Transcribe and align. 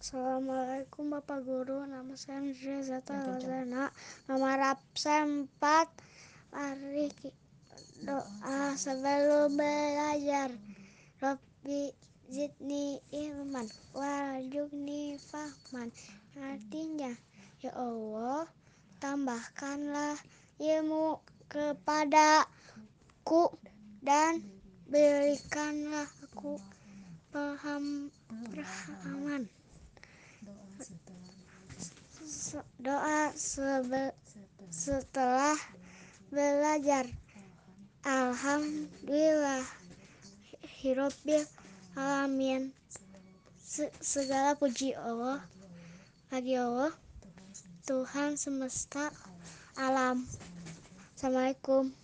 Assalamualaikum 0.00 1.12
Bapak 1.12 1.44
Guru, 1.44 1.84
nama 1.84 2.16
saya 2.16 2.40
Nurul 2.40 2.80
Zata 2.80 3.20
Lazana, 3.20 3.92
nomor 4.32 4.56
absen 4.56 5.44
4. 5.60 6.56
Mari 6.56 7.12
doa 8.08 8.80
sebelum 8.80 9.60
belajar. 9.60 10.56
Robbi 11.20 11.92
zidni 12.32 12.96
ilman 13.12 13.68
warjukni 13.92 15.20
fahman. 15.20 15.92
Artinya, 16.32 17.12
ya 17.60 17.76
Allah, 17.76 18.48
tambahkanlah 19.04 20.16
ilmu 20.64 21.20
kepadaku 21.52 23.52
dan 24.00 24.48
berikanlah 24.88 26.08
aku 26.24 26.56
paham 27.28 28.08
pemahaman. 28.32 29.59
Doa 32.82 33.30
setelah 34.70 35.54
belajar. 36.34 37.06
Alhamdulillah 38.02 39.62
Hirobbil 40.82 41.46
Alamin. 41.94 42.74
Segala 44.02 44.58
puji 44.58 44.98
Allah 44.98 45.46
bagi 46.26 46.58
Allah 46.58 46.90
Tuhan 47.86 48.34
semesta 48.34 49.14
alam. 49.78 50.26
Assalamualaikum 51.14 51.99